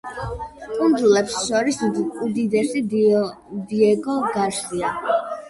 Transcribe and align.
კუნძულებს 0.77 1.35
შორის 1.49 1.77
უდიდესია 1.89 3.21
დიეგო 3.75 4.19
გარსია. 4.39 4.93